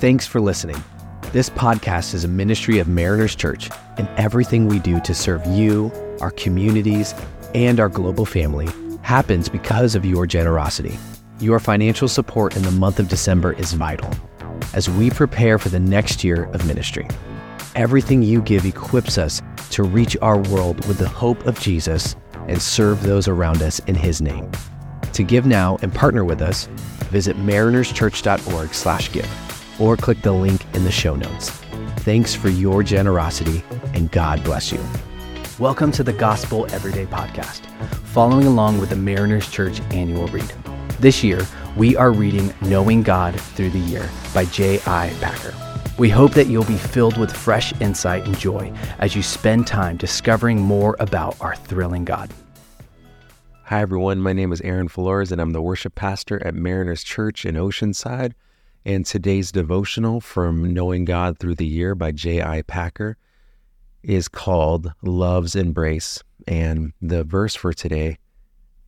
Thanks 0.00 0.26
for 0.26 0.40
listening. 0.40 0.82
This 1.32 1.50
podcast 1.50 2.14
is 2.14 2.24
a 2.24 2.28
ministry 2.28 2.78
of 2.78 2.88
Mariners 2.88 3.36
Church, 3.36 3.68
and 3.98 4.08
everything 4.16 4.66
we 4.66 4.78
do 4.78 4.98
to 5.00 5.12
serve 5.12 5.46
you, 5.46 5.92
our 6.22 6.30
communities, 6.30 7.14
and 7.54 7.78
our 7.78 7.90
global 7.90 8.24
family 8.24 8.66
happens 9.02 9.50
because 9.50 9.94
of 9.94 10.06
your 10.06 10.26
generosity. 10.26 10.98
Your 11.38 11.60
financial 11.60 12.08
support 12.08 12.56
in 12.56 12.62
the 12.62 12.70
month 12.70 12.98
of 12.98 13.08
December 13.08 13.52
is 13.52 13.74
vital 13.74 14.10
as 14.72 14.88
we 14.88 15.10
prepare 15.10 15.58
for 15.58 15.68
the 15.68 15.78
next 15.78 16.24
year 16.24 16.44
of 16.44 16.66
ministry. 16.66 17.06
Everything 17.74 18.22
you 18.22 18.40
give 18.40 18.64
equips 18.64 19.18
us 19.18 19.42
to 19.68 19.82
reach 19.82 20.16
our 20.22 20.38
world 20.38 20.82
with 20.88 20.96
the 20.96 21.10
hope 21.10 21.44
of 21.44 21.60
Jesus 21.60 22.16
and 22.48 22.62
serve 22.62 23.02
those 23.02 23.28
around 23.28 23.60
us 23.60 23.80
in 23.80 23.96
his 23.96 24.22
name. 24.22 24.50
To 25.12 25.22
give 25.22 25.44
now 25.44 25.76
and 25.82 25.94
partner 25.94 26.24
with 26.24 26.40
us, 26.40 26.70
visit 27.10 27.36
marinerschurch.org/give 27.36 29.49
or 29.80 29.96
click 29.96 30.22
the 30.22 30.32
link 30.32 30.64
in 30.74 30.84
the 30.84 30.90
show 30.90 31.16
notes. 31.16 31.50
Thanks 32.00 32.34
for 32.34 32.48
your 32.48 32.82
generosity 32.82 33.64
and 33.94 34.10
God 34.12 34.44
bless 34.44 34.70
you. 34.70 34.80
Welcome 35.58 35.92
to 35.92 36.02
the 36.02 36.12
Gospel 36.12 36.66
Everyday 36.72 37.06
podcast, 37.06 37.66
following 38.06 38.46
along 38.46 38.78
with 38.78 38.90
the 38.90 38.96
Mariners 38.96 39.50
Church 39.50 39.80
annual 39.90 40.26
read. 40.28 40.52
This 41.00 41.24
year, 41.24 41.46
we 41.76 41.96
are 41.96 42.12
reading 42.12 42.54
Knowing 42.62 43.02
God 43.02 43.38
Through 43.40 43.70
the 43.70 43.78
Year 43.78 44.08
by 44.32 44.44
J.I. 44.46 45.12
Packer. 45.20 45.54
We 45.98 46.08
hope 46.08 46.32
that 46.32 46.46
you'll 46.46 46.64
be 46.64 46.76
filled 46.76 47.18
with 47.18 47.30
fresh 47.30 47.78
insight 47.80 48.24
and 48.24 48.38
joy 48.38 48.72
as 48.98 49.14
you 49.14 49.22
spend 49.22 49.66
time 49.66 49.98
discovering 49.98 50.60
more 50.60 50.96
about 50.98 51.38
our 51.40 51.56
thrilling 51.56 52.06
God. 52.06 52.32
Hi, 53.64 53.82
everyone. 53.82 54.20
My 54.20 54.32
name 54.32 54.52
is 54.52 54.60
Aaron 54.62 54.88
Flores, 54.88 55.30
and 55.30 55.40
I'm 55.40 55.52
the 55.52 55.62
worship 55.62 55.94
pastor 55.94 56.44
at 56.44 56.54
Mariners 56.54 57.04
Church 57.04 57.44
in 57.44 57.54
Oceanside. 57.54 58.32
And 58.84 59.04
today's 59.04 59.52
devotional 59.52 60.22
from 60.22 60.72
Knowing 60.72 61.04
God 61.04 61.38
Through 61.38 61.56
the 61.56 61.66
Year 61.66 61.94
by 61.94 62.12
J.I. 62.12 62.62
Packer 62.62 63.18
is 64.02 64.26
called 64.26 64.94
Love's 65.02 65.54
Embrace. 65.54 66.22
And 66.48 66.94
the 67.02 67.22
verse 67.22 67.54
for 67.54 67.74
today 67.74 68.16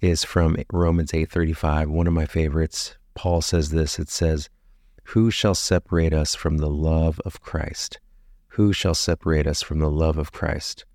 is 0.00 0.24
from 0.24 0.56
Romans 0.72 1.12
8:35, 1.12 1.90
one 1.90 2.06
of 2.06 2.14
my 2.14 2.24
favorites. 2.24 2.96
Paul 3.14 3.42
says 3.42 3.68
this, 3.68 3.98
it 3.98 4.08
says, 4.08 4.48
"Who 5.08 5.30
shall 5.30 5.54
separate 5.54 6.14
us 6.14 6.34
from 6.34 6.56
the 6.56 6.70
love 6.70 7.20
of 7.26 7.42
Christ? 7.42 8.00
Who 8.48 8.72
shall 8.72 8.94
separate 8.94 9.46
us 9.46 9.60
from 9.60 9.80
the 9.80 9.90
love 9.90 10.16
of 10.16 10.32
Christ?" 10.32 10.86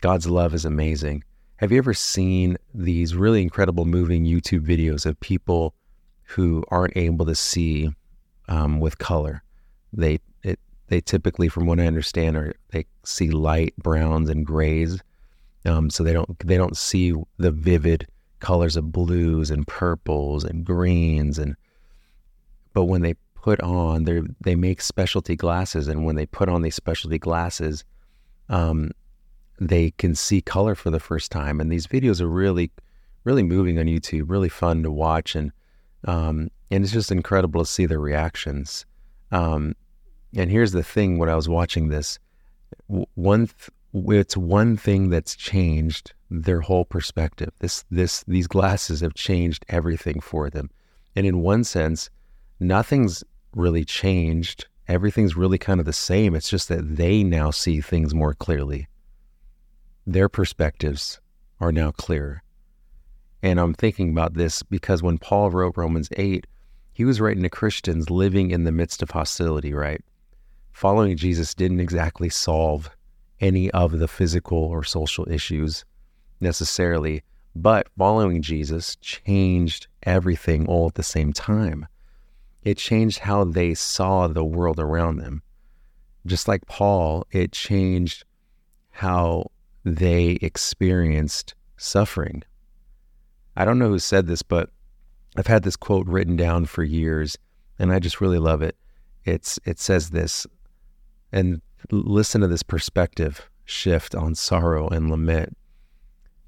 God's 0.00 0.26
love 0.26 0.54
is 0.54 0.64
amazing. 0.64 1.22
Have 1.56 1.70
you 1.70 1.76
ever 1.76 1.92
seen 1.92 2.56
these 2.72 3.14
really 3.14 3.42
incredible 3.42 3.84
moving 3.84 4.24
YouTube 4.24 4.66
videos 4.66 5.04
of 5.04 5.20
people 5.20 5.74
who 6.24 6.64
aren't 6.68 6.96
able 6.96 7.26
to 7.26 7.34
see 7.34 7.90
um, 8.48 8.80
with 8.80 8.98
color? 8.98 9.42
They 9.92 10.20
it, 10.42 10.58
they 10.88 11.00
typically, 11.00 11.48
from 11.48 11.66
what 11.66 11.80
I 11.80 11.86
understand, 11.86 12.36
are 12.36 12.54
they 12.70 12.86
see 13.04 13.30
light 13.30 13.74
browns 13.76 14.28
and 14.28 14.44
grays, 14.44 15.00
um, 15.64 15.90
so 15.90 16.02
they 16.02 16.12
don't 16.12 16.38
they 16.40 16.56
don't 16.56 16.76
see 16.76 17.14
the 17.38 17.50
vivid 17.50 18.06
colors 18.40 18.76
of 18.76 18.92
blues 18.92 19.50
and 19.50 19.66
purples 19.66 20.44
and 20.44 20.64
greens 20.64 21.38
and. 21.38 21.56
But 22.72 22.86
when 22.86 23.02
they 23.02 23.14
put 23.36 23.60
on, 23.60 24.04
they 24.04 24.22
they 24.40 24.56
make 24.56 24.80
specialty 24.80 25.36
glasses, 25.36 25.86
and 25.86 26.04
when 26.04 26.16
they 26.16 26.26
put 26.26 26.48
on 26.48 26.62
these 26.62 26.74
specialty 26.74 27.18
glasses, 27.18 27.84
um, 28.48 28.90
they 29.60 29.92
can 29.92 30.14
see 30.14 30.40
color 30.40 30.74
for 30.74 30.90
the 30.90 31.00
first 31.00 31.30
time. 31.30 31.60
And 31.60 31.70
these 31.70 31.86
videos 31.86 32.20
are 32.20 32.28
really, 32.28 32.70
really 33.24 33.42
moving 33.42 33.78
on 33.78 33.86
YouTube, 33.86 34.24
really 34.26 34.48
fun 34.48 34.82
to 34.82 34.90
watch. 34.90 35.34
And, 35.34 35.52
um, 36.06 36.50
and 36.70 36.84
it's 36.84 36.92
just 36.92 37.12
incredible 37.12 37.64
to 37.64 37.70
see 37.70 37.86
their 37.86 38.00
reactions. 38.00 38.86
Um, 39.30 39.74
and 40.36 40.50
here's 40.50 40.72
the 40.72 40.82
thing 40.82 41.18
when 41.18 41.28
I 41.28 41.36
was 41.36 41.48
watching 41.48 41.88
this, 41.88 42.18
one, 42.86 43.46
th- 43.46 44.18
it's 44.18 44.36
one 44.36 44.76
thing 44.76 45.10
that's 45.10 45.36
changed 45.36 46.12
their 46.30 46.60
whole 46.60 46.84
perspective. 46.84 47.50
This, 47.60 47.84
this, 47.90 48.24
these 48.24 48.46
glasses 48.46 49.00
have 49.00 49.14
changed 49.14 49.64
everything 49.68 50.20
for 50.20 50.50
them. 50.50 50.70
And 51.14 51.26
in 51.26 51.40
one 51.40 51.64
sense, 51.64 52.10
nothing's 52.58 53.22
really 53.54 53.84
changed. 53.84 54.66
Everything's 54.88 55.36
really 55.36 55.58
kind 55.58 55.78
of 55.78 55.86
the 55.86 55.92
same. 55.92 56.34
It's 56.34 56.50
just 56.50 56.68
that 56.68 56.96
they 56.96 57.22
now 57.22 57.50
see 57.50 57.80
things 57.80 58.12
more 58.14 58.34
clearly 58.34 58.88
their 60.06 60.28
perspectives 60.28 61.20
are 61.60 61.72
now 61.72 61.90
clear. 61.90 62.42
And 63.44 63.60
I'm 63.60 63.74
thinking 63.74 64.08
about 64.08 64.32
this 64.32 64.62
because 64.62 65.02
when 65.02 65.18
Paul 65.18 65.50
wrote 65.50 65.76
Romans 65.76 66.08
8, 66.16 66.46
he 66.94 67.04
was 67.04 67.20
writing 67.20 67.42
to 67.42 67.50
Christians 67.50 68.08
living 68.08 68.50
in 68.50 68.64
the 68.64 68.72
midst 68.72 69.02
of 69.02 69.10
hostility, 69.10 69.74
right? 69.74 70.00
Following 70.72 71.18
Jesus 71.18 71.52
didn't 71.52 71.80
exactly 71.80 72.30
solve 72.30 72.88
any 73.40 73.70
of 73.72 73.98
the 73.98 74.08
physical 74.08 74.56
or 74.56 74.82
social 74.82 75.30
issues 75.30 75.84
necessarily, 76.40 77.22
but 77.54 77.86
following 77.98 78.40
Jesus 78.40 78.96
changed 79.02 79.88
everything 80.04 80.66
all 80.66 80.86
at 80.86 80.94
the 80.94 81.02
same 81.02 81.34
time. 81.34 81.86
It 82.62 82.78
changed 82.78 83.18
how 83.18 83.44
they 83.44 83.74
saw 83.74 84.26
the 84.26 84.42
world 84.42 84.80
around 84.80 85.18
them. 85.18 85.42
Just 86.24 86.48
like 86.48 86.64
Paul, 86.64 87.26
it 87.30 87.52
changed 87.52 88.24
how 88.90 89.50
they 89.84 90.38
experienced 90.40 91.54
suffering. 91.76 92.42
I 93.56 93.64
don't 93.64 93.78
know 93.78 93.88
who 93.88 93.98
said 93.98 94.26
this, 94.26 94.42
but 94.42 94.70
I've 95.36 95.46
had 95.46 95.62
this 95.62 95.76
quote 95.76 96.06
written 96.06 96.36
down 96.36 96.66
for 96.66 96.82
years, 96.82 97.36
and 97.78 97.92
I 97.92 97.98
just 97.98 98.20
really 98.20 98.38
love 98.38 98.62
it. 98.62 98.76
It's 99.24 99.58
it 99.64 99.78
says 99.78 100.10
this, 100.10 100.46
and 101.32 101.60
listen 101.90 102.40
to 102.40 102.46
this 102.46 102.62
perspective 102.62 103.48
shift 103.64 104.14
on 104.14 104.34
sorrow 104.34 104.88
and 104.88 105.10
lament 105.10 105.56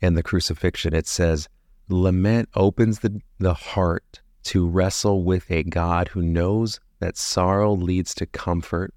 and 0.03 0.17
the 0.17 0.22
crucifixion. 0.22 0.94
It 0.94 1.06
says, 1.06 1.49
lament 1.89 2.49
opens 2.55 3.00
the, 3.00 3.21
the 3.38 3.55
heart 3.55 4.21
to 4.44 4.67
wrestle 4.67 5.25
with 5.25 5.50
a 5.50 5.62
God 5.62 6.09
who 6.09 6.23
knows 6.23 6.81
that 7.00 7.17
sorrow 7.17 7.75
leads 7.75 8.15
to 8.15 8.27
comfort 8.27 8.94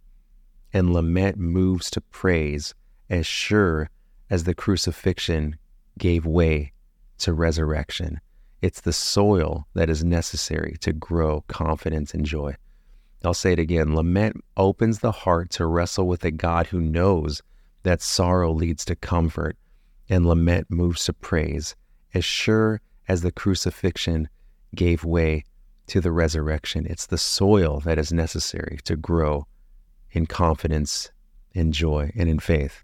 and 0.73 0.93
lament 0.93 1.37
moves 1.37 1.89
to 1.91 2.01
praise 2.01 2.73
as 3.09 3.25
sure 3.25 3.89
as 4.29 4.43
the 4.43 4.53
crucifixion 4.53 5.57
gave 5.97 6.25
way 6.25 6.71
to 7.19 7.33
resurrection. 7.33 8.19
It's 8.61 8.81
the 8.81 8.93
soil 8.93 9.67
that 9.73 9.89
is 9.89 10.03
necessary 10.03 10.75
to 10.81 10.93
grow 10.93 11.41
confidence 11.47 12.13
and 12.13 12.25
joy. 12.25 12.55
I'll 13.23 13.33
say 13.33 13.53
it 13.53 13.59
again 13.59 13.95
lament 13.95 14.43
opens 14.55 14.99
the 14.99 15.11
heart 15.11 15.49
to 15.51 15.65
wrestle 15.65 16.07
with 16.07 16.23
a 16.23 16.31
God 16.31 16.67
who 16.67 16.79
knows 16.79 17.41
that 17.83 18.01
sorrow 18.01 18.51
leads 18.51 18.85
to 18.85 18.95
comfort, 18.95 19.57
and 20.09 20.25
lament 20.25 20.67
moves 20.69 21.05
to 21.05 21.13
praise, 21.13 21.75
as 22.13 22.25
sure 22.25 22.81
as 23.07 23.21
the 23.21 23.31
crucifixion 23.31 24.29
gave 24.75 25.03
way 25.03 25.43
to 25.87 26.01
the 26.01 26.11
resurrection. 26.11 26.85
It's 26.85 27.07
the 27.07 27.17
soil 27.17 27.79
that 27.81 27.97
is 27.97 28.13
necessary 28.13 28.79
to 28.85 28.95
grow 28.95 29.47
in 30.11 30.25
confidence, 30.25 31.11
in 31.53 31.71
joy, 31.71 32.11
and 32.15 32.29
in 32.29 32.39
faith. 32.39 32.83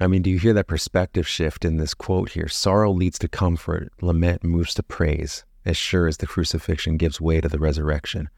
I 0.00 0.06
mean, 0.06 0.22
do 0.22 0.30
you 0.30 0.38
hear 0.38 0.52
that 0.54 0.68
perspective 0.68 1.26
shift 1.26 1.64
in 1.64 1.76
this 1.76 1.92
quote 1.92 2.30
here? 2.30 2.48
Sorrow 2.48 2.92
leads 2.92 3.18
to 3.20 3.28
comfort, 3.28 3.92
lament 4.00 4.44
moves 4.44 4.74
to 4.74 4.82
praise, 4.82 5.44
as 5.64 5.76
sure 5.76 6.06
as 6.06 6.18
the 6.18 6.26
crucifixion 6.26 6.96
gives 6.96 7.20
way 7.20 7.40
to 7.40 7.48
the 7.48 7.58
resurrection. 7.58 8.28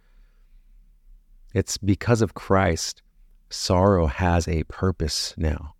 It's 1.52 1.76
because 1.76 2.22
of 2.22 2.34
Christ, 2.34 3.02
sorrow 3.50 4.06
has 4.06 4.48
a 4.48 4.62
purpose 4.64 5.34
now. 5.36 5.74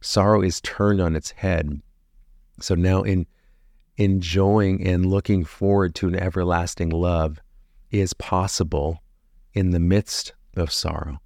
Sorrow 0.00 0.40
is 0.40 0.60
turned 0.62 1.00
on 1.00 1.14
its 1.14 1.32
head. 1.32 1.82
So 2.60 2.74
now, 2.74 3.02
in 3.02 3.26
enjoying 3.98 4.86
and 4.86 5.04
looking 5.04 5.44
forward 5.44 5.94
to 5.96 6.08
an 6.08 6.16
everlasting 6.16 6.88
love 6.88 7.38
is 7.90 8.14
possible 8.14 9.02
in 9.52 9.70
the 9.70 9.80
midst 9.80 10.32
of 10.56 10.72
sorrow. 10.72 11.20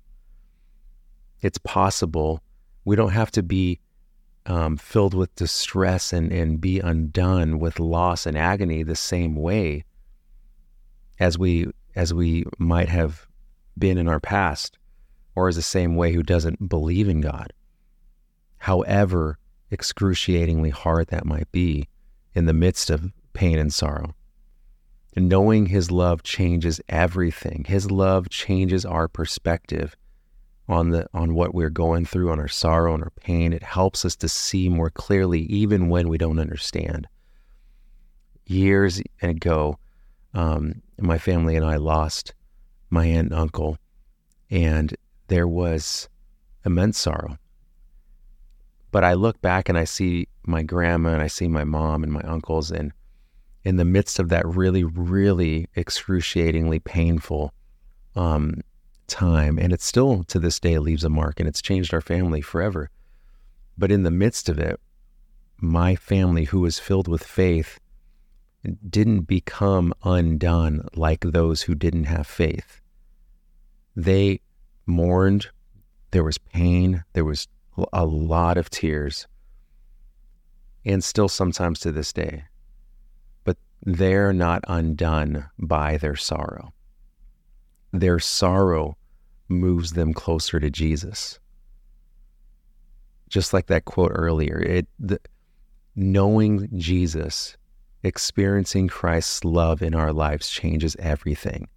It's 1.41 1.59
possible. 1.59 2.41
We 2.85 2.97
don't 2.97 3.13
have 3.13 3.31
to 3.33 3.43
be 3.43 3.81
um, 4.47 4.77
filled 4.77 5.15
with 5.15 5.35
distress 5.35 6.13
and, 6.13 6.33
and 6.33 6.61
be 6.61 6.81
undone 6.81 7.59
with 7.59 7.81
loss 7.81 8.27
and 8.27 8.37
agony 8.37 8.83
the 8.83 8.97
same 8.97 9.35
way 9.35 9.85
as 11.19 11.39
we 11.39 11.67
as 11.97 12.13
we 12.13 12.45
might 12.59 12.89
have 12.89 13.27
been 13.79 13.99
in 13.99 14.09
our 14.09 14.21
past, 14.21 14.79
or 15.37 15.49
as 15.49 15.57
the 15.57 15.63
same 15.63 15.95
way 15.95 16.13
who 16.13 16.23
doesn't 16.23 16.69
believe 16.69 17.09
in 17.09 17.21
God. 17.21 17.53
However 18.59 19.39
excruciatingly 19.71 20.71
hard 20.71 21.09
that 21.09 21.27
might 21.27 21.51
be 21.53 21.89
in 22.35 22.47
the 22.47 22.53
midst 22.53 22.91
of 22.91 23.13
pain 23.33 23.59
and 23.59 23.73
sorrow. 23.73 24.15
And 25.17 25.29
knowing 25.29 25.67
His 25.67 25.91
love 25.91 26.23
changes 26.23 26.81
everything. 26.89 27.65
His 27.69 27.91
love 27.91 28.29
changes 28.29 28.85
our 28.85 29.07
perspective 29.07 29.97
on 30.69 30.91
the 30.91 31.07
on 31.13 31.35
what 31.35 31.55
we're 31.55 31.71
going 31.71 32.07
through, 32.07 32.31
on 32.31 32.41
our 32.41 32.49
sorrow 32.49 32.95
and 32.95 33.03
our 33.03 33.13
pain. 33.21 33.53
It 33.53 33.63
helps 33.63 34.05
us 34.05 34.17
to 34.17 34.29
see 34.29 34.69
more 34.69 34.91
clearly, 34.91 35.41
even 35.43 35.89
when 35.89 36.09
we 36.09 36.19
don't 36.19 36.39
understand. 36.39 37.07
Years 38.47 39.01
ago, 39.23 39.79
um, 40.33 40.83
my 40.99 41.19
family 41.19 41.57
and 41.57 41.65
I 41.65 41.77
lost 41.77 42.35
my 42.91 43.07
aunt 43.07 43.31
and 43.31 43.35
uncle, 43.35 43.79
and 44.51 44.95
there 45.29 45.49
was 45.49 46.09
immense 46.65 46.99
sorrow. 46.99 47.39
But 48.91 49.05
I 49.05 49.15
look 49.15 49.41
back 49.41 49.69
and 49.69 49.77
I 49.77 49.85
see 49.85 50.29
my 50.47 50.63
grandma 50.63 51.11
and 51.11 51.23
I 51.23 51.27
see 51.27 51.49
my 51.49 51.65
mom 51.65 52.05
and 52.05 52.13
my 52.13 52.23
uncles, 52.23 52.71
and 52.71 52.93
in 53.65 53.77
the 53.77 53.85
midst 53.85 54.19
of 54.19 54.29
that 54.29 54.47
really, 54.47 54.85
really 54.85 55.67
excruciatingly 55.75 56.81
painful 56.81 57.53
um, 58.15 58.61
time, 59.07 59.59
and 59.59 59.73
it 59.73 59.81
still 59.81 60.25
to 60.25 60.39
this 60.39 60.61
day 60.61 60.79
leaves 60.79 61.05
a 61.05 61.09
mark, 61.09 61.41
and 61.41 61.49
it's 61.49 61.63
changed 61.63 61.95
our 61.95 62.01
family 62.01 62.41
forever. 62.41 62.91
But 63.77 63.91
in 63.91 64.03
the 64.03 64.11
midst 64.11 64.49
of 64.49 64.59
it, 64.59 64.81
my 65.59 65.97
family, 65.97 66.45
who 66.45 66.61
was 66.61 66.79
filled 66.79 67.09
with 67.09 67.25
faith, 67.25 67.79
didn't 68.89 69.23
become 69.23 69.93
undone 70.05 70.89
like 70.95 71.21
those 71.21 71.63
who 71.63 71.75
didn't 71.75 72.05
have 72.05 72.27
faith. 72.27 72.81
They 73.97 74.41
mourned, 74.87 75.49
there 76.11 76.25
was 76.25 76.39
pain, 76.39 77.05
there 77.13 77.25
was 77.25 77.49
a 77.93 78.05
lot 78.05 78.57
of 78.57 78.71
tears, 78.71 79.27
and 80.85 81.03
still 81.03 81.29
sometimes 81.29 81.81
to 81.81 81.93
this 81.93 82.13
day. 82.13 82.45
But 83.45 83.57
they're 83.83 84.33
not 84.33 84.65
undone 84.69 85.47
by 85.59 85.97
their 85.97 86.17
sorrow. 86.17 86.74
Their 87.95 88.19
sorrow 88.19 88.97
moves 89.49 89.93
them 89.93 90.13
closer 90.13 90.59
to 90.59 90.69
Jesus. 90.69 91.39
Just 93.29 93.53
like 93.53 93.69
that 93.69 93.85
quote 93.85 94.11
earlier, 94.13 94.59
it 94.59 94.89
the, 94.99 95.21
knowing 95.95 96.69
Jesus 96.77 97.57
experiencing 98.03 98.89
Christ's 98.89 99.45
love 99.45 99.81
in 99.81 99.95
our 99.95 100.13
lives 100.13 100.51
changes 100.51 100.97
everything. 100.99 101.69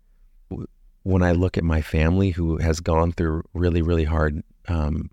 When 1.03 1.21
I 1.21 1.33
look 1.33 1.55
at 1.55 1.63
my 1.63 1.81
family 1.81 2.31
who 2.31 2.57
has 2.57 2.79
gone 2.79 3.11
through 3.11 3.43
really, 3.53 3.83
really 3.83 4.03
hard, 4.03 4.41
um, 4.67 5.11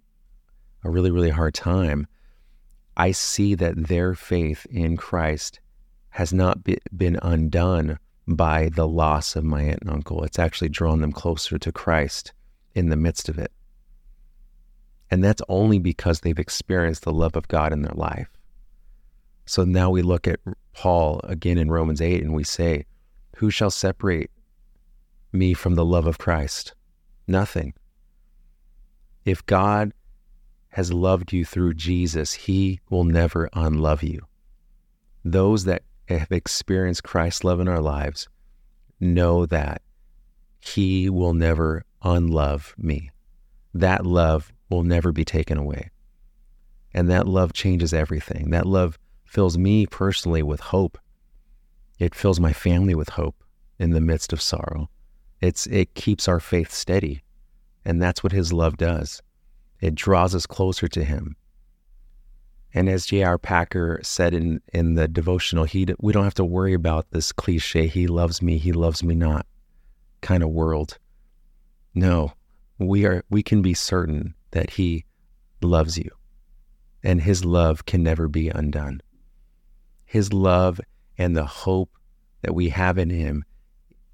a 0.85 0.91
really, 0.91 1.11
really 1.11 1.31
hard 1.31 1.53
time, 1.53 2.07
I 2.97 3.13
see 3.13 3.55
that 3.57 3.89
their 3.89 4.15
faith 4.15 4.67
in 4.71 4.97
Christ 4.97 5.61
has 6.09 6.33
not 6.33 6.65
be, 6.65 6.79
been 6.97 7.19
undone 7.21 7.99
by 8.27 8.71
the 8.71 8.89
loss 8.89 9.37
of 9.37 9.45
my 9.45 9.63
aunt 9.63 9.83
and 9.83 9.91
uncle. 9.91 10.25
It's 10.25 10.39
actually 10.39 10.71
drawn 10.71 11.01
them 11.01 11.13
closer 11.13 11.59
to 11.59 11.73
Christ 11.73 12.33
in 12.75 12.89
the 12.89 12.97
midst 12.97 13.29
of 13.29 13.39
it. 13.39 13.53
And 15.11 15.23
that's 15.23 15.43
only 15.49 15.79
because 15.79 16.21
they've 16.21 16.39
experienced 16.39 17.03
the 17.03 17.13
love 17.13 17.37
of 17.37 17.49
God 17.49 17.73
in 17.73 17.83
their 17.83 17.95
life. 17.95 18.29
So 19.47 19.65
now 19.65 19.91
we 19.91 20.03
look 20.03 20.27
at 20.27 20.41
Paul 20.73 21.21
again 21.25 21.59
in 21.59 21.71
Romans 21.71 22.01
8 22.01 22.23
and 22.23 22.35
we 22.35 22.45
say, 22.45 22.87
Who 23.37 23.51
shall 23.51 23.71
separate 23.71 24.31
me 25.33 25.53
from 25.53 25.75
the 25.75 25.85
love 25.85 26.07
of 26.07 26.19
Christ? 26.19 26.75
Nothing. 27.27 27.75
If 29.25 29.45
God 29.47 29.93
has 30.71 30.93
loved 30.93 31.33
you 31.33 31.45
through 31.45 31.75
Jesus, 31.75 32.33
he 32.33 32.81
will 32.91 33.05
never 33.05 33.49
unlove 33.53 34.03
you. 34.03 34.27
Those 35.25 35.65
that 35.65 35.83
have 36.09 36.31
experienced 36.31 37.05
Christ's 37.05 37.45
love 37.45 37.61
in 37.61 37.69
our 37.69 37.81
lives 37.81 38.29
know 39.01 39.47
that 39.47 39.83
he 40.61 41.11
will 41.11 41.35
never 41.35 41.85
unlove 42.03 42.75
me. 42.79 43.11
That 43.73 44.07
love 44.07 44.53
will 44.71 44.83
never 44.83 45.13
be 45.13 45.25
taken 45.25 45.59
away. 45.59 45.91
And 46.93 47.11
that 47.11 47.27
love 47.27 47.53
changes 47.53 47.93
everything. 47.93 48.51
That 48.51 48.67
love 48.67 48.99
fills 49.25 49.59
me 49.59 49.87
personally 49.87 50.43
with 50.43 50.61
hope. 50.61 50.99
It 51.99 52.15
fills 52.15 52.41
my 52.41 52.53
family 52.53 52.95
with 52.95 53.11
hope 53.11 53.43
in 53.79 53.91
the 53.91 54.01
midst 54.01 54.33
of 54.33 54.41
sorrow. 54.41 54.89
It's 55.41 55.67
it 55.67 55.95
keeps 55.95 56.29
our 56.29 56.41
faith 56.41 56.73
steady. 56.73 57.23
And 57.85 58.01
that's 58.01 58.23
what 58.23 58.33
his 58.33 58.53
love 58.53 58.77
does. 58.77 59.21
It 59.81 59.95
draws 59.95 60.35
us 60.35 60.47
closer 60.47 60.89
to 60.89 61.05
him. 61.05 61.37
And 62.75 62.89
as 62.89 63.07
J.I. 63.07 63.37
Packer 63.37 64.01
said 64.03 64.35
in, 64.35 64.61
in 64.73 64.95
the 64.95 65.07
devotional, 65.07 65.65
he, 65.65 65.87
we 66.01 66.13
don't 66.13 66.25
have 66.25 66.35
to 66.35 66.45
worry 66.45 66.75
about 66.75 67.11
this 67.11 67.31
cliche, 67.31 67.87
he 67.87 68.07
loves 68.09 68.43
me, 68.43 68.59
he 68.59 68.73
loves 68.73 69.03
me 69.03 69.15
not 69.15 69.47
kind 70.21 70.43
of 70.43 70.51
world. 70.51 70.99
No, 71.95 72.33
we 72.79 73.05
are 73.07 73.25
we 73.31 73.43
can 73.43 73.63
be 73.63 73.75
certain 73.75 74.35
that 74.51 74.71
he 74.71 75.05
loves 75.63 75.97
you 75.97 76.11
and 77.03 77.23
his 77.23 77.45
love 77.45 77.87
can 77.87 78.03
never 78.03 78.29
be 78.29 78.49
undone 78.49 79.01
his 80.05 80.33
love 80.33 80.81
and 81.17 81.37
the 81.37 81.47
hope 81.47 81.91
that 82.43 82.55
we 82.55 82.69
have 82.69 82.99
in 82.99 83.11
him 83.11 83.45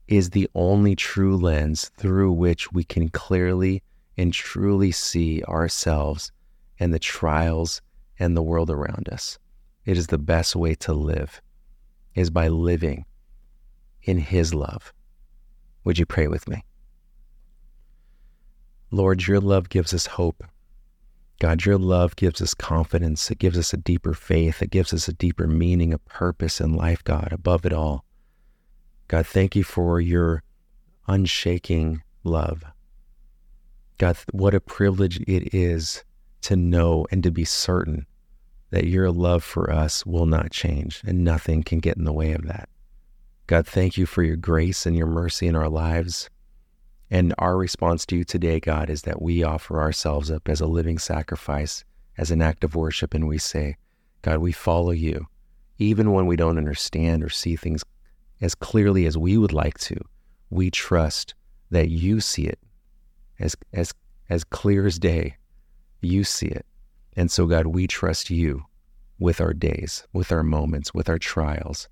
is 0.06 0.31
the 0.31 0.49
only 0.55 0.95
true 0.95 1.37
lens 1.37 1.91
through 1.97 2.33
which 2.33 2.73
we 2.73 2.85
can 2.85 3.09
clearly 3.09 3.83
and 4.17 4.33
truly 4.33 4.93
see 4.93 5.43
ourselves 5.45 6.33
and 6.79 6.93
the 6.93 6.99
trials 6.99 7.81
and 8.20 8.37
the 8.37 8.43
world 8.43 8.70
around 8.70 9.08
us. 9.11 9.38
It 9.84 9.99
is 9.99 10.06
the 10.06 10.19
best 10.19 10.55
way 10.55 10.75
to 10.76 10.93
live 10.93 11.43
is 12.14 12.31
by 12.31 12.46
living 12.49 13.05
in 14.02 14.19
his 14.19 14.55
love. 14.55 14.93
Would 15.84 15.99
you 15.99 16.06
pray 16.06 16.28
with 16.28 16.49
me? 16.49 16.64
Lord, 18.93 19.26
your 19.26 19.40
love 19.40 19.69
gives 19.69 19.93
us 19.94 20.06
hope 20.06 20.44
God, 21.40 21.64
your 21.64 21.78
love 21.78 22.17
gives 22.17 22.43
us 22.43 22.52
confidence. 22.52 23.31
It 23.31 23.38
gives 23.38 23.56
us 23.56 23.72
a 23.72 23.78
deeper 23.78 24.12
faith. 24.12 24.61
It 24.61 24.70
gives 24.70 24.93
us 24.93 25.08
a 25.08 25.14
deeper 25.14 25.46
meaning, 25.46 25.94
a 25.94 25.99
purpose 25.99 26.61
in 26.61 26.75
life, 26.75 27.02
God, 27.02 27.31
above 27.32 27.64
it 27.64 27.72
all. 27.72 28.05
God, 29.08 29.26
thank 29.26 29.56
you 29.56 29.64
for 29.64 30.02
your 30.02 30.43
unshaking 31.08 32.02
love. 32.25 32.62
God, 33.96 34.19
what 34.32 34.55
a 34.55 34.61
privilege 34.61 35.19
it 35.22 35.55
is 35.55 36.05
to 36.43 36.56
know 36.56 37.06
and 37.11 37.22
to 37.22 37.31
be 37.31 37.46
certain 37.46 38.06
that 38.70 38.87
your 38.87 39.11
love 39.11 39.43
for 39.43 39.70
us 39.70 40.06
will 40.06 40.26
not 40.26 40.50
change 40.50 41.02
and 41.05 41.25
nothing 41.25 41.62
can 41.62 41.78
get 41.81 41.96
in 41.96 42.05
the 42.05 42.12
way 42.12 42.32
of 42.32 42.46
that. 42.46 42.69
God, 43.46 43.67
thank 43.67 43.96
you 43.96 44.06
for 44.06 44.22
your 44.22 44.37
grace 44.37 44.87
and 44.87 44.96
your 44.96 45.08
mercy 45.08 45.49
in 45.49 45.56
our 45.56 45.69
lives. 45.69 46.31
And 47.11 47.34
our 47.38 47.56
response 47.56 48.06
to 48.06 48.17
you 48.17 48.25
today, 48.25 48.61
God, 48.61 48.88
is 48.88 49.02
that 49.02 49.20
we 49.20 49.43
offer 49.43 49.81
ourselves 49.81 50.31
up 50.31 50.49
as 50.49 50.61
a 50.61 50.67
living 50.67 50.99
sacrifice, 50.99 51.84
as 52.17 52.31
an 52.31 52.40
act 52.40 52.62
of 52.62 52.76
worship, 52.76 53.12
and 53.12 53.26
we 53.26 53.38
say, 53.38 53.76
God, 54.22 54.38
we 54.38 54.52
follow 54.52 54.93
you, 54.93 55.26
even 55.78 56.12
when 56.12 56.26
we 56.26 56.37
don't 56.37 56.58
understand 56.58 57.25
or 57.25 57.28
see 57.28 57.56
things 57.56 57.82
as 58.40 58.55
clearly 58.55 59.06
as 59.06 59.19
we 59.19 59.37
would 59.37 59.52
like 59.52 59.78
to. 59.78 59.96
We 60.50 60.70
trust 60.70 61.34
that 61.70 61.89
you 61.89 62.20
see 62.20 62.44
it 62.44 62.60
as, 63.41 63.56
as, 63.72 63.93
as 64.29 64.44
clear 64.44 64.86
as 64.86 65.00
day. 65.00 65.36
You 66.00 66.22
see 66.22 66.46
it. 66.46 66.67
And 67.17 67.31
so, 67.31 67.46
God, 67.46 67.67
we 67.67 67.86
trust 67.86 68.31
you 68.31 68.64
with 69.19 69.40
our 69.40 69.52
days, 69.52 70.06
with 70.12 70.32
our 70.32 70.43
moments, 70.43 70.94
with 70.94 71.08
our 71.08 71.19
trials, 71.19 71.88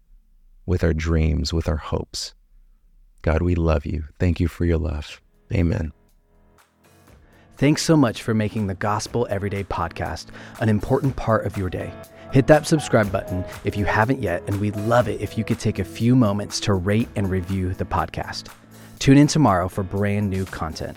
with 0.66 0.82
our 0.82 0.94
dreams, 0.94 1.52
with 1.52 1.68
our 1.68 1.76
hopes. 1.76 2.34
God, 3.22 3.42
we 3.42 3.54
love 3.54 3.84
you. 3.84 4.04
Thank 4.18 4.40
you 4.40 4.48
for 4.48 4.64
your 4.64 4.78
love. 4.78 5.20
Amen. 5.52 5.92
Thanks 7.56 7.82
so 7.82 7.96
much 7.96 8.22
for 8.22 8.34
making 8.34 8.68
the 8.68 8.74
Gospel 8.74 9.26
Everyday 9.28 9.64
podcast 9.64 10.26
an 10.60 10.68
important 10.68 11.16
part 11.16 11.44
of 11.44 11.56
your 11.56 11.68
day. 11.68 11.92
Hit 12.32 12.46
that 12.46 12.66
subscribe 12.66 13.10
button 13.10 13.44
if 13.64 13.76
you 13.76 13.84
haven't 13.84 14.22
yet, 14.22 14.42
and 14.46 14.60
we'd 14.60 14.76
love 14.76 15.08
it 15.08 15.20
if 15.20 15.36
you 15.36 15.44
could 15.44 15.58
take 15.58 15.78
a 15.78 15.84
few 15.84 16.14
moments 16.14 16.60
to 16.60 16.74
rate 16.74 17.08
and 17.16 17.28
review 17.28 17.74
the 17.74 17.84
podcast. 17.84 18.48
Tune 18.98 19.18
in 19.18 19.26
tomorrow 19.26 19.68
for 19.68 19.82
brand 19.82 20.30
new 20.30 20.44
content. 20.44 20.96